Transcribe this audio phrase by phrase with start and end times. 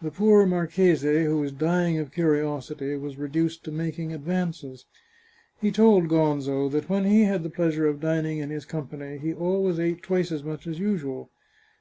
[0.00, 4.86] The poor marchese, who was dying of curiosity, was reduced to making advances.
[5.60, 9.34] He told Gonzo that when he had the pleasure of dining in his company he
[9.34, 11.32] always ate twice as much as usual.